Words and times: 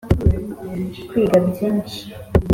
kwiga 1.09 1.37
byinshi, 1.47 1.99